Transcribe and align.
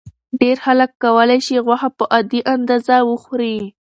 ډېر 0.41 0.57
خلک 0.65 0.91
کولی 1.03 1.39
شي 1.45 1.55
غوښه 1.65 1.89
په 1.97 2.03
عادي 2.13 2.39
اندازه 2.53 2.95
وخوري. 3.09 3.57